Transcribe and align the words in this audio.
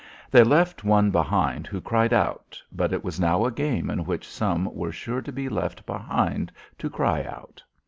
They 0.31 0.41
left 0.43 0.83
one 0.83 1.11
behind 1.11 1.67
who 1.67 1.79
cried 1.79 2.11
out, 2.11 2.59
but 2.71 2.91
it 2.91 3.03
was 3.03 3.19
now 3.19 3.45
a 3.45 3.51
game 3.51 3.87
in 3.91 4.03
which 4.03 4.27
some 4.27 4.65
were 4.73 4.91
sure 4.91 5.21
to 5.21 5.31
be 5.31 5.47
left 5.47 5.85
behind 5.85 6.51
to 6.79 6.89
cry 6.89 7.23
out. 7.23 7.61